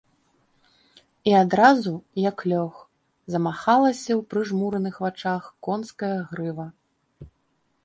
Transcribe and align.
І 1.31 1.35
адразу, 1.41 1.93
як 2.29 2.37
лёг, 2.53 2.73
замахалася 3.35 4.07
ў 4.07 4.19
прыжмураных 4.33 4.95
вачах 5.07 5.43
конская 5.71 6.13
грыва. 6.35 6.67